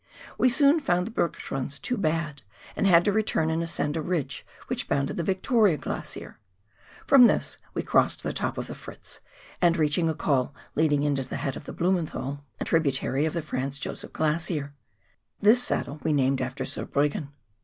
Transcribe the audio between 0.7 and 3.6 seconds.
found the hergschrunds too bad, and had to return